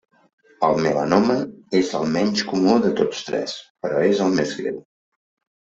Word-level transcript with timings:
El 0.67 0.79
melanoma 0.85 1.35
és 1.81 1.91
el 2.01 2.09
menys 2.17 2.43
comú 2.53 2.79
de 2.87 2.91
tots 3.03 3.23
tres, 3.31 3.55
però 3.85 4.03
és 4.11 4.27
el 4.29 4.37
més 4.41 4.57
greu. 4.63 4.85